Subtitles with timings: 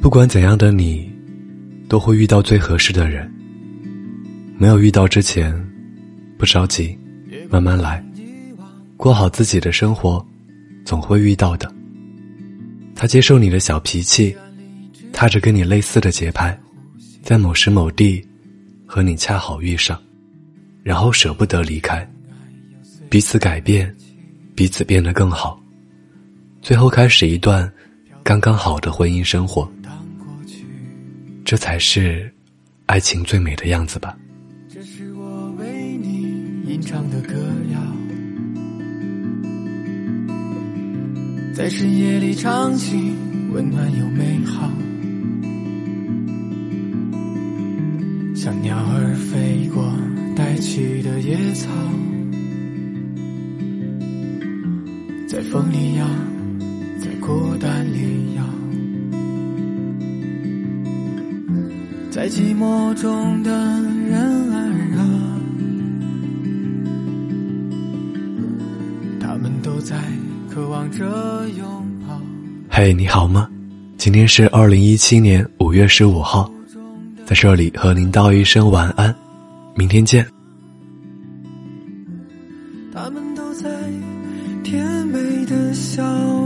[0.00, 1.10] 不管怎样的你，
[1.88, 3.30] 都会遇到最合适的人。
[4.56, 5.52] 没有遇到之前，
[6.38, 6.96] 不着急，
[7.50, 8.02] 慢慢来，
[8.96, 10.24] 过好自己的生活，
[10.84, 11.72] 总会遇到的。
[12.94, 14.34] 他接受你的小脾气，
[15.12, 16.58] 踏着跟你类似的节拍，
[17.22, 18.24] 在某时某地，
[18.86, 20.00] 和你恰好遇上，
[20.84, 22.08] 然后舍不得离开，
[23.10, 23.94] 彼此改变，
[24.54, 25.60] 彼此变得更好，
[26.62, 27.70] 最后开始一段
[28.22, 29.68] 刚刚好的婚姻生活。
[31.48, 32.30] 这才是
[32.84, 34.14] 爱情最美的样子吧。
[34.68, 36.34] 这是我为你
[36.66, 37.32] 吟唱的歌
[37.72, 37.80] 谣，
[41.54, 43.14] 在深夜里唱起，
[43.50, 44.70] 温暖又美好，
[48.36, 49.90] 像鸟儿飞过
[50.36, 51.70] 带去的野草，
[55.26, 56.06] 在风里摇，
[57.00, 58.34] 在孤单里
[62.10, 64.18] 在寂寞中的人
[64.50, 64.58] 儿
[64.96, 65.04] 啊，
[69.20, 69.94] 他们都在
[70.50, 71.04] 渴望着
[71.50, 71.66] 拥
[72.06, 72.18] 抱。
[72.70, 73.48] 嘿，你好吗？
[73.98, 76.50] 今天是二零一七年五月十五号，
[77.26, 79.14] 在这里和您道一声晚安，
[79.76, 80.26] 明天见。
[82.92, 83.68] 他们都在
[84.64, 86.37] 甜美的笑。